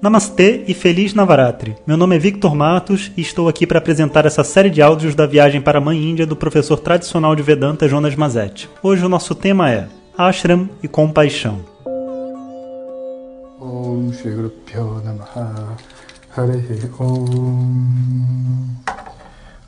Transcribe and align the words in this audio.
Namastê 0.00 0.64
e 0.68 0.74
Feliz 0.74 1.12
Navaratri. 1.12 1.76
Meu 1.84 1.96
nome 1.96 2.14
é 2.14 2.18
Victor 2.20 2.54
Matos 2.54 3.10
e 3.16 3.20
estou 3.20 3.48
aqui 3.48 3.66
para 3.66 3.78
apresentar 3.78 4.26
essa 4.26 4.44
série 4.44 4.70
de 4.70 4.80
áudios 4.80 5.12
da 5.12 5.26
viagem 5.26 5.60
para 5.60 5.78
a 5.78 5.80
Mãe 5.80 5.98
Índia 5.98 6.24
do 6.24 6.36
professor 6.36 6.78
tradicional 6.78 7.34
de 7.34 7.42
Vedanta 7.42 7.88
Jonas 7.88 8.14
Mazetti. 8.14 8.70
Hoje 8.80 9.04
o 9.04 9.08
nosso 9.08 9.34
tema 9.34 9.68
é 9.68 9.88
Ashram 10.16 10.70
e 10.84 10.86
Compaixão. 10.86 11.64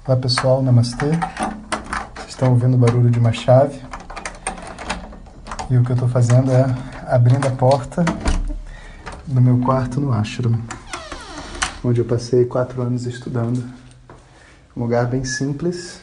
Olá 0.07 0.17
pessoal, 0.17 0.63
Namastê. 0.63 1.07
Vocês 2.15 2.29
estão 2.29 2.51
ouvindo 2.51 2.75
o 2.75 2.79
barulho 2.79 3.11
de 3.11 3.19
uma 3.19 3.33
chave 3.33 3.81
e 5.69 5.77
o 5.77 5.83
que 5.83 5.91
eu 5.91 5.95
estou 5.95 6.09
fazendo 6.09 6.53
é 6.53 6.73
abrindo 7.09 7.49
a 7.49 7.51
porta 7.51 8.05
do 9.31 9.41
meu 9.41 9.61
quarto 9.61 10.01
no 10.01 10.13
Ashram, 10.13 10.61
onde 11.85 12.01
eu 12.01 12.05
passei 12.05 12.45
quatro 12.45 12.83
anos 12.83 13.07
estudando. 13.07 13.63
Um 14.77 14.83
lugar 14.83 15.07
bem 15.07 15.25
simples, 15.25 16.01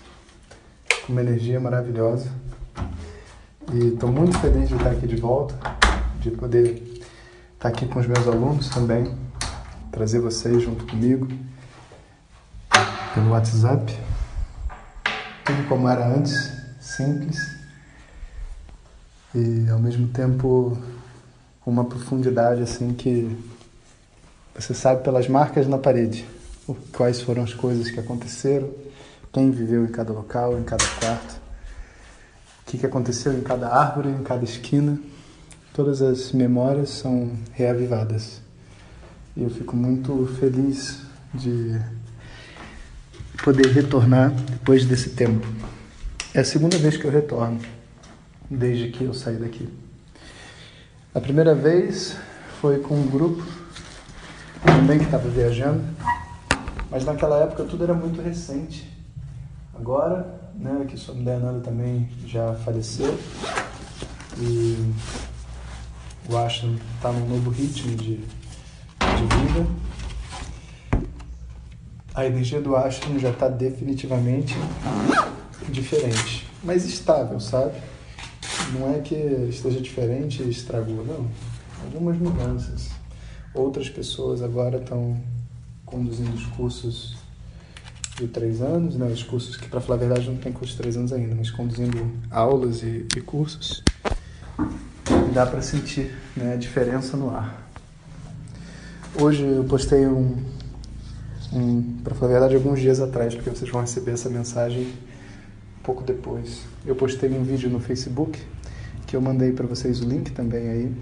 com 1.06 1.12
uma 1.12 1.22
energia 1.22 1.60
maravilhosa. 1.60 2.32
E 3.74 3.88
estou 3.88 4.10
muito 4.10 4.40
feliz 4.40 4.70
de 4.70 4.76
estar 4.76 4.92
aqui 4.92 5.06
de 5.06 5.18
volta, 5.18 5.56
de 6.22 6.32
poder 6.32 7.02
estar 7.54 7.68
aqui 7.68 7.86
com 7.86 8.00
os 8.00 8.08
meus 8.08 8.26
alunos 8.26 8.70
também, 8.70 9.14
trazer 9.92 10.20
vocês 10.20 10.64
junto 10.64 10.86
comigo 10.86 11.28
pelo 13.14 13.32
WhatsApp. 13.32 13.94
Tudo 15.44 15.68
como 15.68 15.90
era 15.90 16.08
antes, 16.08 16.50
simples 16.80 17.58
e 19.36 19.70
ao 19.70 19.80
mesmo 19.80 20.08
tempo 20.08 20.78
uma 21.70 21.84
profundidade 21.84 22.62
assim 22.62 22.94
que 22.94 23.38
você 24.56 24.74
sabe 24.74 25.04
pelas 25.04 25.28
marcas 25.28 25.68
na 25.68 25.78
parede 25.78 26.26
quais 26.92 27.22
foram 27.22 27.44
as 27.44 27.54
coisas 27.54 27.92
que 27.92 28.00
aconteceram, 28.00 28.70
quem 29.32 29.52
viveu 29.52 29.86
em 29.86 29.92
cada 29.92 30.12
local, 30.12 30.58
em 30.58 30.64
cada 30.64 30.86
quarto, 31.00 31.42
o 32.62 32.66
que, 32.66 32.78
que 32.78 32.86
aconteceu 32.86 33.34
em 33.34 33.42
cada 33.42 33.70
árvore, 33.70 34.10
em 34.10 34.24
cada 34.24 34.44
esquina. 34.44 35.00
Todas 35.74 36.02
as 36.02 36.32
memórias 36.32 36.90
são 36.90 37.32
reavivadas. 37.54 38.42
E 39.36 39.44
eu 39.44 39.50
fico 39.50 39.76
muito 39.76 40.26
feliz 40.40 41.02
de 41.34 41.80
poder 43.44 43.68
retornar 43.68 44.32
depois 44.32 44.86
desse 44.86 45.12
tempo. 45.12 45.46
É 46.34 46.40
a 46.40 46.46
segunda 46.46 46.78
vez 46.78 46.98
que 46.98 47.06
eu 47.06 47.12
retorno, 47.12 47.60
desde 48.50 48.90
que 48.90 49.04
eu 49.04 49.14
saí 49.14 49.36
daqui. 49.36 49.70
A 51.18 51.20
primeira 51.20 51.56
vez 51.56 52.16
foi 52.62 52.78
com 52.78 52.94
um 52.94 53.08
grupo 53.08 53.44
também 54.64 55.00
que 55.00 55.06
estava 55.06 55.28
viajando, 55.28 55.84
mas 56.92 57.06
naquela 57.06 57.40
época 57.40 57.64
tudo 57.64 57.86
era 57.86 57.94
muito 57.96 58.22
recente. 58.22 58.88
Agora, 59.74 60.40
né, 60.54 60.86
que 60.88 60.96
sua 60.96 61.16
mulher 61.16 61.40
Nanda 61.40 61.62
também 61.62 62.08
já 62.24 62.54
faleceu 62.64 63.18
e 64.38 64.94
o 66.30 66.38
Ashton 66.38 66.76
está 66.96 67.12
num 67.12 67.28
novo 67.28 67.50
ritmo 67.50 67.96
de, 67.96 68.18
de 68.18 68.24
vida. 69.40 69.68
A 72.14 72.28
energia 72.28 72.62
do 72.62 72.76
Ashton 72.76 73.18
já 73.18 73.32
está 73.32 73.48
definitivamente 73.48 74.56
diferente, 75.68 76.48
mas 76.64 76.86
estável, 76.86 77.40
sabe? 77.40 77.74
Não 78.74 78.94
é 78.94 79.00
que 79.00 79.16
esteja 79.50 79.80
diferente 79.80 80.44
e 80.44 80.50
estragou, 80.50 81.06
não. 81.06 81.28
Algumas 81.84 82.18
mudanças. 82.18 82.90
Outras 83.54 83.90
pessoas 83.90 84.42
agora 84.42 84.78
estão 84.78 85.18
conduzindo 85.86 86.34
os 86.34 86.46
cursos 86.48 87.16
de 88.18 88.28
três 88.28 88.62
anos, 88.62 88.96
né? 88.96 89.08
Os 89.08 89.24
cursos 89.24 89.56
que, 89.56 89.68
para 89.68 89.80
falar 89.80 89.96
a 89.96 90.00
verdade, 90.00 90.30
não 90.30 90.38
tem 90.38 90.52
curso 90.52 90.74
de 90.74 90.78
três 90.78 90.98
anos 90.98 91.14
ainda, 91.14 91.36
mas 91.36 91.50
conduzindo 91.50 92.12
aulas 92.30 92.82
e, 92.84 93.06
e 93.16 93.22
cursos. 93.22 93.84
Dá 95.34 95.46
para 95.46 95.62
sentir 95.62 96.16
né, 96.36 96.54
a 96.54 96.58
diferença 96.58 97.16
no 97.16 97.30
ar. 97.30 97.68
Hoje 99.20 99.44
eu 99.44 99.64
postei 99.64 100.06
um, 100.06 100.36
um 101.54 101.98
para 102.04 102.14
falar 102.16 102.30
a 102.30 102.34
verdade, 102.34 102.56
alguns 102.56 102.80
dias 102.80 103.00
atrás, 103.00 103.34
porque 103.34 103.50
vocês 103.50 103.70
vão 103.70 103.82
receber 103.82 104.12
essa 104.12 104.30
mensagem 104.30 104.94
pouco 105.84 106.04
depois. 106.04 106.62
Eu 106.86 106.96
postei 106.96 107.30
um 107.32 107.44
vídeo 107.44 107.70
no 107.70 107.80
Facebook 107.80 108.40
que 109.08 109.16
eu 109.16 109.22
mandei 109.22 109.54
para 109.54 109.66
vocês 109.66 110.02
o 110.02 110.06
link 110.06 110.32
também 110.34 110.70
aí, 110.70 110.96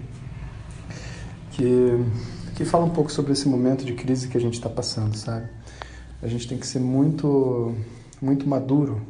que, 1.50 2.04
que 2.54 2.64
fala 2.64 2.84
um 2.84 2.90
pouco 2.90 3.10
sobre 3.10 3.32
esse 3.32 3.48
momento 3.48 3.84
de 3.84 3.94
crise 3.94 4.28
que 4.28 4.38
a 4.38 4.40
gente 4.40 4.54
está 4.54 4.70
passando, 4.70 5.16
sabe? 5.16 5.48
A 6.22 6.28
gente 6.28 6.46
tem 6.46 6.56
que 6.56 6.66
ser 6.66 6.78
muito, 6.78 7.74
muito 8.22 8.48
maduro 8.48 9.02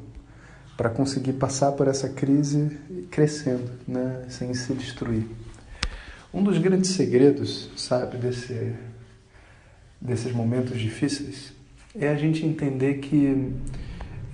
para 0.76 0.88
conseguir 0.88 1.34
passar 1.34 1.72
por 1.72 1.88
essa 1.88 2.08
crise 2.08 2.78
crescendo, 3.10 3.70
né? 3.86 4.24
Sem 4.28 4.52
se 4.54 4.72
destruir. 4.72 5.26
Um 6.32 6.42
dos 6.42 6.58
grandes 6.58 6.90
segredos, 6.90 7.70
sabe, 7.76 8.16
desse, 8.16 8.74
desses 10.00 10.32
momentos 10.32 10.78
difíceis 10.78 11.52
é 11.94 12.08
a 12.08 12.14
gente 12.14 12.44
entender 12.44 12.94
que 12.94 13.52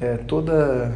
é, 0.01 0.17
toda 0.17 0.93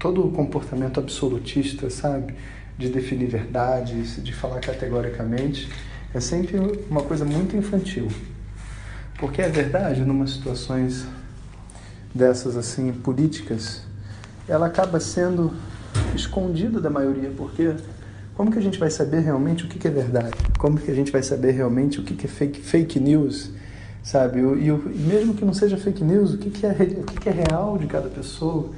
todo 0.00 0.26
o 0.26 0.32
comportamento 0.32 0.98
absolutista, 0.98 1.90
sabe? 1.90 2.34
De 2.76 2.88
definir 2.88 3.28
verdades, 3.28 4.20
de 4.24 4.32
falar 4.32 4.58
categoricamente, 4.58 5.70
é 6.12 6.18
sempre 6.18 6.56
uma 6.90 7.02
coisa 7.02 7.24
muito 7.24 7.54
infantil. 7.54 8.08
Porque 9.18 9.42
é 9.42 9.48
verdade, 9.48 10.00
numa 10.00 10.26
situações 10.26 11.06
dessas 12.14 12.56
assim 12.56 12.90
políticas, 12.92 13.82
ela 14.48 14.66
acaba 14.66 14.98
sendo 14.98 15.52
escondida 16.14 16.80
da 16.80 16.88
maioria, 16.88 17.30
porque 17.36 17.74
como 18.34 18.50
que 18.50 18.58
a 18.58 18.62
gente 18.62 18.78
vai 18.78 18.90
saber 18.90 19.20
realmente 19.20 19.66
o 19.66 19.68
que 19.68 19.86
é 19.86 19.90
verdade? 19.90 20.34
Como 20.58 20.78
que 20.78 20.90
a 20.90 20.94
gente 20.94 21.12
vai 21.12 21.22
saber 21.22 21.50
realmente 21.50 22.00
o 22.00 22.02
que 22.02 22.24
é 22.24 22.28
fake, 22.28 22.62
fake 22.62 22.98
news? 22.98 23.50
Sabe? 24.02 24.40
E 24.40 24.98
mesmo 24.98 25.34
que 25.34 25.44
não 25.44 25.52
seja 25.52 25.76
fake 25.76 26.02
news, 26.02 26.32
o 26.32 26.38
que 26.38 26.64
é, 26.64 26.70
o 26.70 27.20
que 27.20 27.28
é 27.28 27.32
real 27.32 27.76
de 27.76 27.86
cada 27.86 28.08
pessoa? 28.08 28.70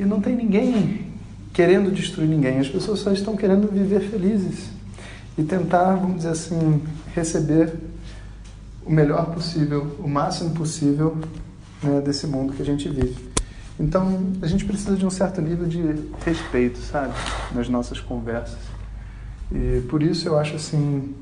E 0.00 0.04
não 0.06 0.18
tem 0.18 0.34
ninguém 0.34 1.12
querendo 1.52 1.92
destruir 1.92 2.26
ninguém. 2.26 2.58
As 2.58 2.68
pessoas 2.68 3.00
só 3.00 3.12
estão 3.12 3.36
querendo 3.36 3.70
viver 3.70 4.00
felizes 4.00 4.70
e 5.36 5.42
tentar, 5.42 5.94
vamos 5.96 6.16
dizer 6.16 6.30
assim, 6.30 6.82
receber 7.14 7.74
o 8.82 8.90
melhor 8.90 9.26
possível, 9.26 9.94
o 9.98 10.08
máximo 10.08 10.52
possível 10.52 11.18
né, 11.82 12.00
desse 12.00 12.26
mundo 12.26 12.54
que 12.54 12.62
a 12.62 12.64
gente 12.64 12.88
vive. 12.88 13.14
Então, 13.78 14.32
a 14.40 14.46
gente 14.46 14.64
precisa 14.64 14.96
de 14.96 15.04
um 15.04 15.10
certo 15.10 15.42
nível 15.42 15.68
de 15.68 15.82
respeito, 16.24 16.78
sabe, 16.78 17.12
nas 17.54 17.68
nossas 17.68 18.00
conversas. 18.00 18.58
E 19.52 19.82
por 19.82 20.02
isso 20.02 20.26
eu 20.26 20.38
acho 20.38 20.56
assim, 20.56 21.14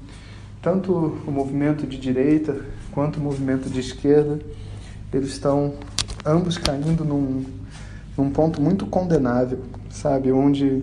tanto 0.63 0.93
o 1.27 1.33
movimento 1.33 1.85
de 1.85 1.99
direita 1.99 2.65
quanto 2.93 3.17
o 3.17 3.21
movimento 3.21 3.69
de 3.69 3.81
esquerda, 3.81 4.39
eles 5.13 5.31
estão 5.31 5.75
ambos 6.25 6.57
caindo 6.57 7.05
num 7.05 7.58
num 8.19 8.31
ponto 8.31 8.61
muito 8.61 8.85
condenável, 8.85 9.61
sabe? 9.89 10.33
Onde, 10.33 10.83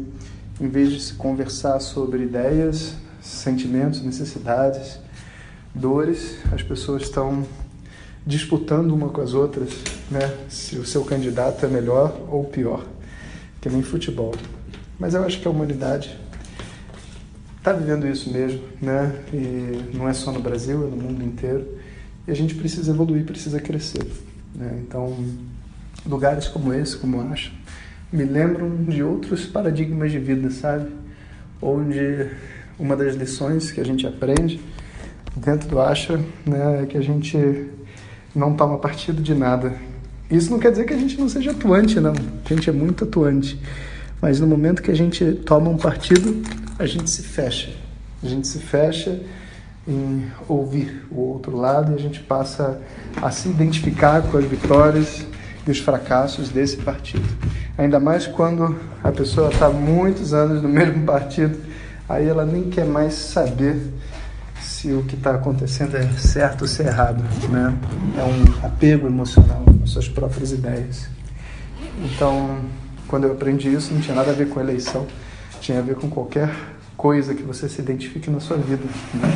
em 0.59 0.69
vez 0.69 0.89
de 0.91 1.01
se 1.01 1.13
conversar 1.15 1.81
sobre 1.81 2.23
ideias, 2.23 2.95
sentimentos, 3.21 4.01
necessidades, 4.01 4.97
dores, 5.73 6.37
as 6.53 6.63
pessoas 6.63 7.03
estão 7.03 7.45
disputando 8.25 8.91
uma 8.91 9.09
com 9.09 9.19
as 9.19 9.33
outras, 9.33 9.69
né? 10.09 10.33
Se 10.47 10.77
o 10.77 10.85
seu 10.85 11.03
candidato 11.03 11.65
é 11.65 11.69
melhor 11.69 12.17
ou 12.29 12.45
pior, 12.45 12.85
que 13.59 13.69
nem 13.69 13.83
futebol. 13.83 14.33
Mas 14.97 15.13
eu 15.13 15.23
acho 15.25 15.41
que 15.41 15.47
a 15.47 15.51
humanidade 15.51 16.17
está 17.57 17.73
vivendo 17.73 18.07
isso 18.07 18.31
mesmo, 18.31 18.61
né? 18.81 19.13
E 19.33 19.93
não 19.93 20.07
é 20.07 20.13
só 20.13 20.31
no 20.31 20.39
Brasil, 20.39 20.87
é 20.87 20.89
no 20.89 20.95
mundo 20.95 21.21
inteiro. 21.21 21.67
E 22.25 22.31
a 22.31 22.33
gente 22.33 22.55
precisa 22.55 22.91
evoluir, 22.91 23.25
precisa 23.25 23.59
crescer. 23.59 24.05
Né? 24.55 24.79
Então, 24.81 25.13
lugares 26.05 26.47
como 26.47 26.73
esse, 26.73 26.97
como 26.97 27.17
eu 27.17 27.27
acho, 27.29 27.53
me 28.11 28.23
lembram 28.23 28.83
de 28.85 29.03
outros 29.03 29.45
paradigmas 29.45 30.11
de 30.11 30.19
vida, 30.19 30.49
sabe? 30.49 30.89
Onde 31.61 32.29
uma 32.77 32.95
das 32.95 33.15
lições 33.15 33.71
que 33.71 33.81
a 33.81 33.85
gente 33.85 34.05
aprende 34.05 34.59
dentro 35.35 35.67
do 35.67 35.79
Asha 35.79 36.17
né, 36.45 36.83
é 36.83 36.85
que 36.85 36.97
a 36.97 37.01
gente 37.01 37.69
não 38.33 38.53
toma 38.53 38.77
partido 38.77 39.21
de 39.21 39.33
nada. 39.33 39.73
Isso 40.29 40.51
não 40.51 40.59
quer 40.59 40.71
dizer 40.71 40.85
que 40.85 40.93
a 40.93 40.97
gente 40.97 41.19
não 41.19 41.29
seja 41.29 41.51
atuante, 41.51 41.99
não. 41.99 42.13
A 42.13 42.53
gente 42.53 42.69
é 42.69 42.73
muito 42.73 43.03
atuante. 43.03 43.59
Mas 44.21 44.39
no 44.39 44.47
momento 44.47 44.81
que 44.81 44.91
a 44.91 44.95
gente 44.95 45.33
toma 45.45 45.69
um 45.69 45.77
partido, 45.77 46.41
a 46.79 46.85
gente 46.85 47.09
se 47.09 47.21
fecha. 47.21 47.71
A 48.23 48.27
gente 48.27 48.47
se 48.47 48.59
fecha 48.59 49.21
em 49.87 50.25
ouvir 50.47 51.05
o 51.11 51.19
outro 51.19 51.55
lado 51.55 51.91
e 51.91 51.95
a 51.95 51.99
gente 51.99 52.21
passa 52.21 52.81
a 53.21 53.29
se 53.29 53.49
identificar 53.49 54.23
com 54.23 54.37
as 54.37 54.45
vitórias 54.45 55.25
e 55.65 55.71
os 55.71 55.79
fracassos 55.79 56.49
desse 56.49 56.77
partido. 56.77 57.27
Ainda 57.77 57.99
mais 57.99 58.27
quando 58.27 58.75
a 59.03 59.11
pessoa 59.11 59.49
está 59.49 59.69
muitos 59.69 60.33
anos 60.33 60.61
no 60.61 60.69
mesmo 60.69 61.05
partido, 61.05 61.57
aí 62.07 62.27
ela 62.27 62.45
nem 62.45 62.69
quer 62.69 62.85
mais 62.85 63.13
saber 63.13 63.81
se 64.61 64.91
o 64.91 65.03
que 65.03 65.15
está 65.15 65.35
acontecendo 65.35 65.95
é 65.97 66.07
certo 66.13 66.63
ou 66.63 66.67
se 66.67 66.81
é 66.83 66.87
errado, 66.87 67.23
né? 67.49 67.75
É 68.17 68.23
um 68.23 68.65
apego 68.65 69.07
emocional 69.07 69.63
às 69.83 69.91
suas 69.91 70.07
próprias 70.07 70.51
ideias. 70.51 71.07
Então, 72.03 72.59
quando 73.07 73.25
eu 73.25 73.31
aprendi 73.31 73.73
isso, 73.73 73.93
não 73.93 74.01
tinha 74.01 74.15
nada 74.15 74.31
a 74.31 74.33
ver 74.33 74.49
com 74.49 74.59
eleição, 74.59 75.05
tinha 75.59 75.79
a 75.79 75.81
ver 75.81 75.95
com 75.95 76.09
qualquer 76.09 76.49
coisa 76.97 77.35
que 77.35 77.43
você 77.43 77.67
se 77.67 77.81
identifique 77.81 78.29
na 78.29 78.39
sua 78.39 78.57
vida, 78.57 78.83
né? 79.13 79.33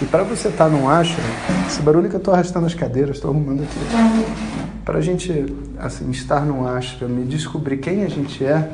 E 0.00 0.06
para 0.06 0.22
você 0.22 0.48
estar 0.48 0.64
tá 0.66 0.70
num 0.70 0.88
ashram, 0.88 1.24
esse 1.66 1.82
barulho 1.82 2.08
que 2.08 2.14
eu 2.14 2.18
estou 2.18 2.32
arrastando 2.34 2.66
as 2.66 2.74
cadeiras, 2.74 3.16
estou 3.16 3.30
arrumando 3.30 3.62
aqui. 3.62 4.67
Para 4.88 5.00
a 5.00 5.02
gente 5.02 5.30
assim, 5.76 6.10
estar 6.10 6.46
num 6.46 6.66
ashram 6.66 7.10
e 7.20 7.24
descobrir 7.26 7.76
quem 7.76 8.04
a 8.04 8.08
gente 8.08 8.42
é, 8.42 8.72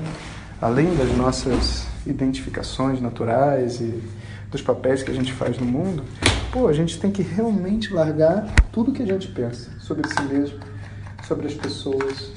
além 0.63 0.95
das 0.95 1.11
nossas 1.17 1.89
identificações 2.07 3.01
naturais 3.01 3.81
e 3.81 4.01
dos 4.49 4.63
papéis 4.63 5.03
que 5.03 5.11
a 5.11 5.15
gente 5.15 5.33
faz 5.33 5.59
no 5.59 5.67
mundo, 5.67 6.05
pô, 6.53 6.69
a 6.69 6.73
gente 6.73 7.01
tem 7.01 7.11
que 7.11 7.21
realmente 7.21 7.93
largar 7.93 8.47
tudo 8.71 8.93
que 8.93 9.03
a 9.03 9.07
gente 9.07 9.27
pensa 9.27 9.73
sobre 9.81 10.09
si 10.09 10.23
mesmo, 10.33 10.61
sobre 11.25 11.49
as 11.49 11.55
pessoas, 11.55 12.31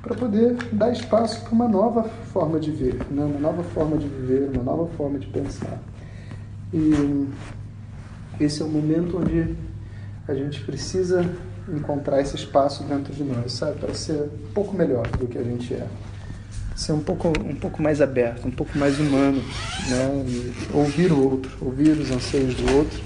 para 0.00 0.14
poder 0.14 0.54
dar 0.72 0.90
espaço 0.90 1.42
para 1.42 1.52
uma 1.52 1.68
nova 1.68 2.04
forma 2.04 2.58
de 2.58 2.70
ver, 2.70 2.94
né? 3.10 3.22
uma 3.22 3.38
nova 3.38 3.62
forma 3.64 3.98
de 3.98 4.08
viver, 4.08 4.48
uma 4.54 4.62
nova 4.62 4.86
forma 4.96 5.18
de 5.18 5.26
pensar. 5.26 5.78
E 6.72 7.28
esse 8.40 8.62
é 8.62 8.64
o 8.64 8.68
momento 8.70 9.18
onde 9.18 9.54
a 10.26 10.32
gente 10.32 10.62
precisa 10.62 11.36
encontrar 11.72 12.20
esse 12.20 12.36
espaço 12.36 12.82
dentro 12.84 13.12
de 13.12 13.22
nós, 13.22 13.52
sabe, 13.52 13.78
para 13.78 13.94
ser 13.94 14.22
um 14.22 14.52
pouco 14.52 14.76
melhor 14.76 15.06
do 15.06 15.26
que 15.26 15.38
a 15.38 15.42
gente 15.42 15.74
é 15.74 15.86
ser 16.78 16.92
um 16.92 17.00
pouco, 17.00 17.28
um 17.28 17.56
pouco 17.56 17.82
mais 17.82 18.00
aberto, 18.00 18.46
um 18.46 18.52
pouco 18.52 18.78
mais 18.78 19.00
humano, 19.00 19.42
né? 19.88 20.24
E 20.28 20.54
ouvir 20.72 21.10
o 21.10 21.28
outro, 21.28 21.50
ouvir 21.60 21.90
os 21.90 22.08
anseios 22.08 22.54
do 22.54 22.76
outro 22.76 23.00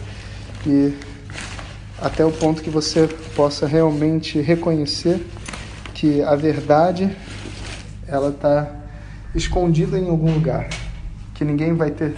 e 0.66 0.94
até 1.98 2.22
o 2.22 2.30
ponto 2.30 2.62
que 2.62 2.68
você 2.68 3.08
possa 3.34 3.66
realmente 3.66 4.38
reconhecer 4.40 5.26
que 5.94 6.22
a 6.22 6.36
verdade 6.36 7.16
ela 8.06 8.28
está 8.28 8.70
escondida 9.34 9.98
em 9.98 10.10
algum 10.10 10.34
lugar, 10.34 10.68
que 11.34 11.42
ninguém 11.42 11.72
vai 11.74 11.90
ter, 11.90 12.14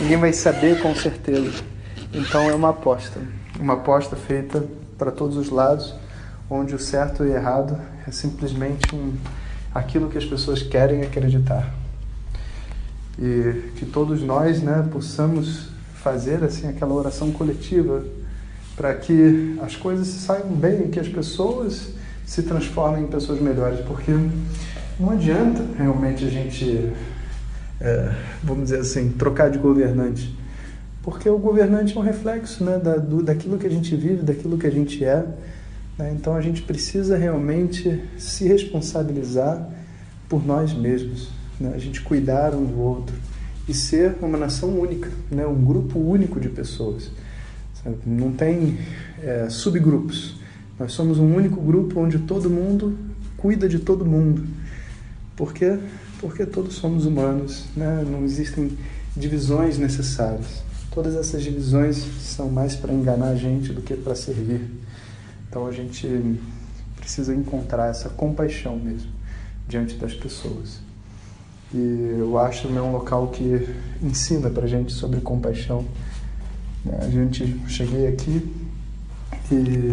ninguém 0.00 0.16
vai 0.16 0.32
saber 0.32 0.80
com 0.80 0.94
certeza. 0.94 1.62
Então 2.14 2.48
é 2.48 2.54
uma 2.54 2.70
aposta, 2.70 3.20
uma 3.60 3.74
aposta 3.74 4.16
feita 4.16 4.64
para 4.98 5.10
todos 5.10 5.36
os 5.36 5.50
lados, 5.50 5.94
onde 6.48 6.74
o 6.74 6.78
certo 6.78 7.24
e 7.24 7.30
errado 7.30 7.78
é 8.06 8.10
simplesmente 8.10 8.94
um 8.94 9.14
aquilo 9.74 10.08
que 10.08 10.16
as 10.16 10.24
pessoas 10.24 10.62
querem 10.62 11.02
acreditar. 11.02 11.74
E 13.18 13.72
que 13.76 13.86
todos 13.86 14.22
nós, 14.22 14.62
né, 14.62 14.86
possamos 14.90 15.68
fazer 15.94 16.42
assim 16.44 16.68
aquela 16.68 16.94
oração 16.94 17.30
coletiva 17.30 18.04
para 18.76 18.94
que 18.94 19.58
as 19.62 19.74
coisas 19.74 20.06
saiam 20.06 20.48
bem, 20.48 20.88
que 20.88 21.00
as 21.00 21.08
pessoas 21.08 21.94
se 22.24 22.42
transformem 22.42 23.04
em 23.04 23.06
pessoas 23.06 23.40
melhores, 23.40 23.80
porque 23.80 24.12
não 25.00 25.10
adianta 25.10 25.64
realmente 25.78 26.24
a 26.24 26.28
gente, 26.28 26.92
é, 27.80 28.14
vamos 28.42 28.64
dizer 28.64 28.80
assim, 28.80 29.10
trocar 29.10 29.50
de 29.50 29.58
governante, 29.58 30.36
porque 31.06 31.30
o 31.30 31.38
governante 31.38 31.96
é 31.96 32.00
um 32.00 32.02
reflexo 32.02 32.64
né, 32.64 32.80
da, 32.80 32.96
do, 32.96 33.22
daquilo 33.22 33.56
que 33.58 33.66
a 33.68 33.70
gente 33.70 33.94
vive, 33.94 34.24
daquilo 34.24 34.58
que 34.58 34.66
a 34.66 34.70
gente 34.70 35.04
é. 35.04 35.24
Né? 35.96 36.12
Então 36.18 36.34
a 36.34 36.40
gente 36.40 36.62
precisa 36.62 37.16
realmente 37.16 38.02
se 38.18 38.48
responsabilizar 38.48 39.70
por 40.28 40.44
nós 40.44 40.74
mesmos, 40.74 41.30
né? 41.60 41.70
a 41.72 41.78
gente 41.78 42.00
cuidar 42.00 42.56
um 42.56 42.64
do 42.64 42.80
outro 42.80 43.14
e 43.68 43.72
ser 43.72 44.16
uma 44.20 44.36
nação 44.36 44.70
única, 44.70 45.08
né? 45.30 45.46
um 45.46 45.64
grupo 45.64 45.96
único 45.96 46.40
de 46.40 46.48
pessoas. 46.48 47.08
Sabe? 47.84 47.98
Não 48.04 48.32
tem 48.32 48.76
é, 49.22 49.48
subgrupos. 49.48 50.40
Nós 50.76 50.90
somos 50.90 51.20
um 51.20 51.36
único 51.36 51.60
grupo 51.60 52.00
onde 52.00 52.18
todo 52.18 52.50
mundo 52.50 52.98
cuida 53.36 53.68
de 53.68 53.78
todo 53.78 54.04
mundo. 54.04 54.44
Por 55.36 55.54
quê? 55.54 55.78
Porque 56.20 56.44
todos 56.44 56.74
somos 56.74 57.06
humanos, 57.06 57.66
né? 57.76 58.04
não 58.04 58.24
existem 58.24 58.76
divisões 59.16 59.78
necessárias. 59.78 60.65
Todas 60.96 61.14
essas 61.14 61.42
divisões 61.42 61.98
são 62.22 62.48
mais 62.48 62.74
para 62.74 62.90
enganar 62.90 63.28
a 63.28 63.36
gente 63.36 63.70
do 63.70 63.82
que 63.82 63.94
para 63.94 64.14
servir. 64.14 64.62
Então 65.46 65.66
a 65.66 65.70
gente 65.70 66.40
precisa 66.96 67.34
encontrar 67.34 67.88
essa 67.88 68.08
compaixão 68.08 68.78
mesmo 68.78 69.10
diante 69.68 69.96
das 69.96 70.14
pessoas. 70.14 70.80
E 71.74 72.14
acho 72.48 72.68
que 72.68 72.74
é 72.74 72.80
um 72.80 72.92
local 72.92 73.28
que 73.28 73.68
ensina 74.02 74.48
para 74.48 74.66
gente 74.66 74.90
sobre 74.90 75.20
compaixão. 75.20 75.84
A 76.98 77.08
gente 77.10 77.60
cheguei 77.68 78.08
aqui 78.08 78.50
e 79.52 79.92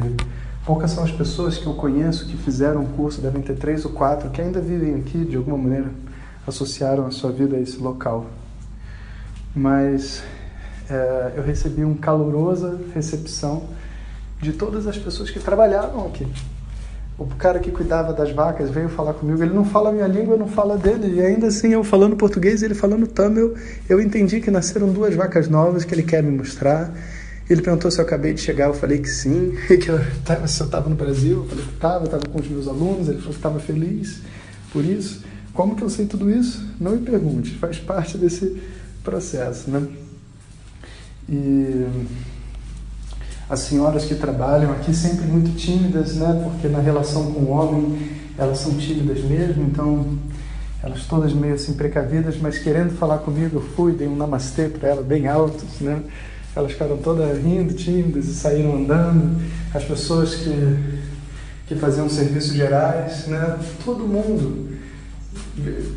poucas 0.66 0.92
são 0.92 1.04
as 1.04 1.12
pessoas 1.12 1.58
que 1.58 1.66
eu 1.66 1.74
conheço 1.74 2.28
que 2.28 2.38
fizeram 2.38 2.80
um 2.80 2.88
curso, 2.94 3.20
devem 3.20 3.42
ter 3.42 3.58
três 3.58 3.84
ou 3.84 3.92
quatro, 3.92 4.30
que 4.30 4.40
ainda 4.40 4.62
vivem 4.62 4.96
aqui 4.96 5.26
de 5.26 5.36
alguma 5.36 5.58
maneira, 5.58 5.92
associaram 6.48 7.06
a 7.06 7.12
sua 7.12 7.30
vida 7.30 7.58
a 7.58 7.60
esse 7.60 7.76
local. 7.76 8.26
Mas 9.54 10.24
é, 10.94 11.34
eu 11.36 11.44
recebi 11.44 11.84
uma 11.84 11.96
calorosa 11.96 12.80
recepção 12.94 13.64
de 14.40 14.54
todas 14.54 14.86
as 14.86 14.98
pessoas 14.98 15.30
que 15.32 15.40
trabalhavam 15.40 16.06
aqui. 16.06 16.28
O 17.18 17.26
cara 17.26 17.60
que 17.60 17.72
cuidava 17.72 18.14
das 18.14 18.32
vacas 18.32 18.70
veio 18.70 18.90
falar 18.90 19.14
comigo. 19.14 19.42
Ele 19.42 19.54
não 19.54 19.66
fala 19.66 19.90
a 19.90 19.92
minha 19.92 20.08
língua, 20.08 20.36
não 20.36 20.48
falo 20.48 20.74
a 20.74 20.76
dele. 20.76 21.16
E 21.16 21.22
ainda 21.22 21.48
assim, 21.48 21.70
eu 21.70 21.84
falando 21.84 22.16
português 22.16 22.62
ele 22.62 22.74
falando 22.74 23.08
tamil, 23.08 23.56
eu 23.88 24.02
entendi 24.02 24.42
que 24.42 24.52
nasceram 24.52 24.92
duas 24.92 25.16
vacas 25.16 25.48
novas 25.48 25.84
que 25.84 25.94
ele 25.94 26.04
quer 26.04 26.22
me 26.22 26.32
mostrar. 26.32 26.94
Ele 27.50 27.62
perguntou 27.62 27.92
se 27.92 28.00
eu 28.00 28.06
acabei 28.06 28.34
de 28.34 28.42
chegar, 28.42 28.68
eu 28.68 28.74
falei 28.74 29.00
que 29.00 29.10
sim. 29.10 29.56
Que 29.68 29.90
eu, 29.90 30.00
se 30.48 30.62
eu 30.62 30.66
estava 30.66 30.90
no 30.90 30.96
Brasil, 30.96 31.44
eu 31.44 31.46
falei 31.46 31.66
que 31.66 31.74
estava, 31.74 32.06
estava 32.06 32.26
com 32.28 32.40
os 32.40 32.48
meus 32.48 32.68
alunos. 32.68 33.08
Ele 33.08 33.18
falou 33.18 33.32
que 33.32 33.40
estava 33.40 33.60
feliz 33.60 34.22
por 34.72 34.84
isso. 34.84 35.24
Como 35.54 35.76
que 35.76 35.84
eu 35.84 35.90
sei 35.90 36.06
tudo 36.06 36.30
isso? 36.32 36.68
Não 36.80 36.92
me 36.92 37.06
pergunte, 37.06 37.56
faz 37.58 37.78
parte 37.78 38.18
desse 38.18 38.60
processo, 39.04 39.70
né? 39.70 39.88
E 41.28 41.88
as 43.50 43.60
senhoras 43.62 44.06
que 44.06 44.16
trabalham 44.16 44.72
aqui 44.72 44.94
sempre 44.94 45.26
muito 45.26 45.56
tímidas, 45.56 46.16
né? 46.16 46.42
Porque 46.44 46.68
na 46.68 46.80
relação 46.80 47.32
com 47.32 47.42
o 47.42 47.50
homem 47.50 48.24
elas 48.38 48.60
são 48.60 48.74
tímidas 48.76 49.24
mesmo, 49.24 49.64
então 49.64 50.18
elas 50.82 51.06
todas 51.06 51.34
meio 51.34 51.54
assim 51.54 51.74
precavidas, 51.74 52.38
mas 52.42 52.58
querendo 52.58 52.98
falar 52.98 53.20
comigo, 53.20 53.58
eu 53.58 53.62
fui, 53.62 53.94
dei 53.94 54.08
um 54.08 54.16
namastê 54.16 54.68
para 54.68 54.90
elas 54.90 55.06
bem 55.06 55.28
altos, 55.28 55.80
né? 55.80 56.02
Elas 56.56 56.74
ficaram 56.74 56.98
todas 56.98 57.42
rindo, 57.42 57.74
tímidas 57.74 58.26
e 58.26 58.34
saíram 58.34 58.76
andando. 58.76 59.42
As 59.74 59.84
pessoas 59.84 60.36
que, 60.36 60.78
que 61.68 61.76
faziam 61.76 62.10
serviços 62.10 62.54
gerais, 62.54 63.28
né? 63.28 63.58
Todo 63.84 64.08
mundo 64.08 64.74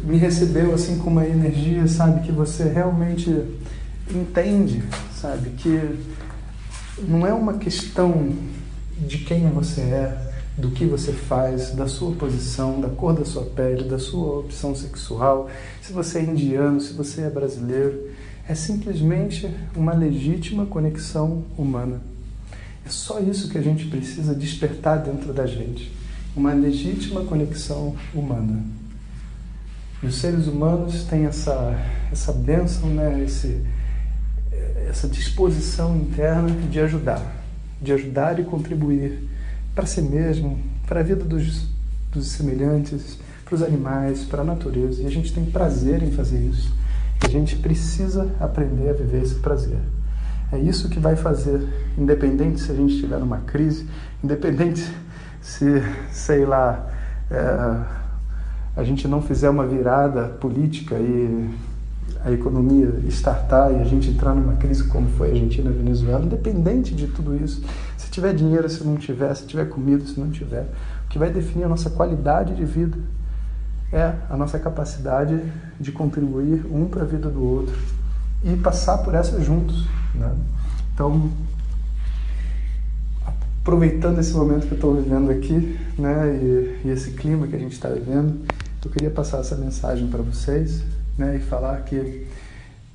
me 0.04 0.16
recebeu 0.16 0.74
assim 0.74 0.98
com 0.98 1.10
uma 1.10 1.26
energia, 1.26 1.86
sabe, 1.88 2.20
que 2.20 2.32
você 2.32 2.64
realmente 2.64 3.30
entende, 4.14 4.82
sabe, 5.20 5.50
que 5.50 5.98
não 6.98 7.26
é 7.26 7.32
uma 7.32 7.54
questão 7.54 8.34
de 8.98 9.18
quem 9.18 9.48
você 9.50 9.80
é, 9.80 10.32
do 10.56 10.70
que 10.70 10.86
você 10.86 11.12
faz, 11.12 11.70
da 11.70 11.86
sua 11.86 12.12
posição, 12.12 12.80
da 12.80 12.88
cor 12.88 13.14
da 13.14 13.24
sua 13.24 13.44
pele, 13.44 13.84
da 13.84 13.98
sua 13.98 14.40
opção 14.40 14.74
sexual, 14.74 15.50
se 15.82 15.92
você 15.92 16.18
é 16.18 16.22
indiano, 16.22 16.80
se 16.80 16.94
você 16.94 17.22
é 17.22 17.30
brasileiro. 17.30 18.10
É 18.48 18.54
simplesmente 18.54 19.52
uma 19.74 19.92
legítima 19.92 20.66
conexão 20.66 21.44
humana. 21.58 22.00
É 22.86 22.88
só 22.88 23.18
isso 23.18 23.48
que 23.48 23.58
a 23.58 23.62
gente 23.62 23.86
precisa 23.86 24.34
despertar 24.34 25.02
dentro 25.02 25.32
da 25.32 25.46
gente. 25.46 25.92
Uma 26.36 26.52
legítima 26.52 27.24
conexão 27.24 27.96
humana. 28.14 28.62
E 30.00 30.06
os 30.06 30.16
seres 30.16 30.46
humanos 30.46 31.02
têm 31.04 31.26
essa, 31.26 31.76
essa 32.12 32.32
bênção, 32.32 32.88
né? 32.90 33.24
Esse, 33.24 33.62
essa 34.88 35.08
disposição 35.08 35.96
interna 35.96 36.50
de 36.70 36.80
ajudar, 36.80 37.22
de 37.80 37.92
ajudar 37.92 38.38
e 38.38 38.44
contribuir 38.44 39.28
para 39.74 39.86
si 39.86 40.00
mesmo, 40.00 40.58
para 40.86 41.00
a 41.00 41.02
vida 41.02 41.24
dos, 41.24 41.66
dos 42.12 42.28
semelhantes, 42.28 43.18
para 43.44 43.54
os 43.54 43.62
animais, 43.62 44.24
para 44.24 44.42
a 44.42 44.44
natureza. 44.44 45.02
E 45.02 45.06
a 45.06 45.10
gente 45.10 45.32
tem 45.32 45.44
prazer 45.44 46.02
em 46.02 46.10
fazer 46.10 46.38
isso. 46.38 46.72
E 47.22 47.26
a 47.26 47.30
gente 47.30 47.56
precisa 47.56 48.30
aprender 48.40 48.90
a 48.90 48.92
viver 48.92 49.22
esse 49.22 49.36
prazer. 49.36 49.78
É 50.52 50.58
isso 50.58 50.88
que 50.88 51.00
vai 51.00 51.16
fazer, 51.16 51.66
independente 51.98 52.60
se 52.60 52.70
a 52.70 52.74
gente 52.74 52.94
estiver 52.94 53.18
numa 53.18 53.38
crise, 53.38 53.86
independente 54.22 54.88
se, 55.40 55.82
sei 56.12 56.44
lá, 56.44 56.88
é, 57.30 57.96
a 58.76 58.84
gente 58.84 59.08
não 59.08 59.20
fizer 59.20 59.50
uma 59.50 59.66
virada 59.66 60.28
política 60.28 60.94
e 60.96 61.50
a 62.26 62.32
economia 62.32 62.92
estartar 63.06 63.72
e 63.72 63.76
a 63.76 63.84
gente 63.84 64.10
entrar 64.10 64.34
numa 64.34 64.54
crise 64.56 64.82
como 64.88 65.08
foi 65.10 65.28
a 65.28 65.30
Argentina 65.30 65.70
e 65.70 65.72
a 65.72 65.76
Venezuela, 65.76 66.24
independente 66.24 66.92
de 66.92 67.06
tudo 67.06 67.36
isso, 67.36 67.62
se 67.96 68.10
tiver 68.10 68.34
dinheiro, 68.34 68.68
se 68.68 68.82
não 68.82 68.96
tiver, 68.96 69.32
se 69.36 69.46
tiver 69.46 69.66
comida, 69.66 70.04
se 70.04 70.18
não 70.18 70.28
tiver, 70.28 70.66
o 71.04 71.08
que 71.08 71.20
vai 71.20 71.30
definir 71.30 71.64
a 71.64 71.68
nossa 71.68 71.88
qualidade 71.88 72.56
de 72.56 72.64
vida 72.64 72.98
é 73.92 74.12
a 74.28 74.36
nossa 74.36 74.58
capacidade 74.58 75.40
de 75.78 75.92
contribuir 75.92 76.66
um 76.68 76.86
para 76.86 77.02
a 77.02 77.06
vida 77.06 77.30
do 77.30 77.40
outro 77.40 77.76
e 78.42 78.56
passar 78.56 78.98
por 78.98 79.14
essa 79.14 79.40
juntos. 79.40 79.86
Né? 80.12 80.34
Então, 80.92 81.30
aproveitando 83.60 84.18
esse 84.18 84.32
momento 84.32 84.66
que 84.66 84.72
eu 84.72 84.76
estou 84.76 84.96
vivendo 84.96 85.30
aqui, 85.30 85.78
né, 85.96 86.36
e, 86.42 86.80
e, 86.86 86.90
esse 86.90 87.12
clima 87.12 87.46
que 87.46 87.54
a 87.54 87.58
gente 87.58 87.72
está 87.72 87.88
vivendo, 87.88 88.44
eu 88.84 88.90
queria 88.90 89.10
passar 89.10 89.38
essa 89.38 89.54
mensagem 89.54 90.08
para 90.08 90.22
vocês, 90.22 90.82
né, 91.16 91.36
e 91.36 91.40
falar 91.40 91.82
que 91.82 92.26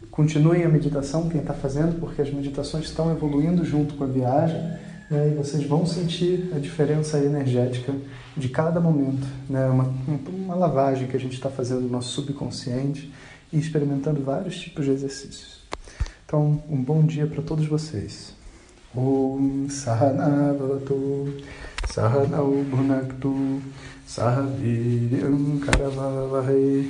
continuem 0.09 0.63
a 0.63 0.69
meditação, 0.69 1.29
quem 1.29 1.41
está 1.41 1.53
fazendo, 1.53 1.99
porque 1.99 2.21
as 2.21 2.31
meditações 2.31 2.85
estão 2.85 3.11
evoluindo 3.11 3.63
junto 3.65 3.95
com 3.95 4.03
a 4.03 4.07
viagem, 4.07 4.61
né, 5.09 5.31
e 5.31 5.35
vocês 5.35 5.63
vão 5.63 5.85
sentir 5.85 6.51
a 6.55 6.59
diferença 6.59 7.17
energética 7.17 7.93
de 8.35 8.49
cada 8.49 8.79
momento, 8.79 9.27
né, 9.49 9.65
uma, 9.67 9.93
uma 10.29 10.55
lavagem 10.55 11.07
que 11.07 11.15
a 11.15 11.19
gente 11.19 11.33
está 11.33 11.49
fazendo 11.49 11.81
no 11.81 11.89
nosso 11.89 12.09
subconsciente 12.09 13.11
e 13.51 13.57
experimentando 13.57 14.21
vários 14.21 14.59
tipos 14.59 14.85
de 14.85 14.91
exercícios. 14.91 15.61
Então, 16.25 16.63
um 16.69 16.81
bom 16.81 17.05
dia 17.05 17.27
para 17.27 17.41
todos 17.41 17.65
vocês. 17.67 18.33
Om 18.95 19.67
Sahana 19.69 20.53
Bhavatu 20.53 21.33
Sahanau 21.87 22.53
Sahaviryam 24.05 25.59
Karavavahai 25.59 26.89